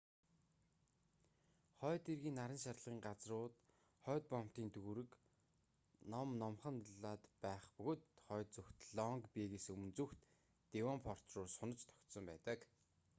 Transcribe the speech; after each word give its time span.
хойд 1.79 2.03
эргийн 2.13 2.37
наран 2.39 2.61
шарлагын 2.65 3.03
газрууд 3.07 3.53
хойд 4.03 4.23
боомтын 4.31 4.67
дүүрэг 4.73 5.11
ном 6.11 6.29
номхон 6.41 6.75
далайд 6.87 7.23
байх 7.43 7.63
бөгөөд 7.75 8.01
хойд 8.25 8.49
зүгт 8.55 8.77
лонг 8.97 9.23
бэйгээс 9.35 9.67
өмнө 9.73 9.91
зүгт 9.97 10.19
девонпорт 10.73 11.25
руу 11.35 11.47
сунаж 11.57 11.79
тогтсон 11.91 12.23
байдаг 12.29 12.59